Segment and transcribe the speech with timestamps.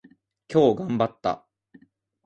[0.51, 1.45] 今日頑張った。